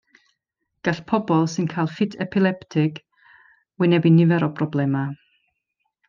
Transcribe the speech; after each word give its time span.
Gall 0.87 1.01
pobl 1.11 1.43
sy'n 1.55 1.67
cael 1.73 1.91
ffit 1.91 2.17
epileptig 2.25 2.97
wynebu 3.83 4.13
nifer 4.17 4.47
o 4.51 4.53
broblemau. 4.61 5.13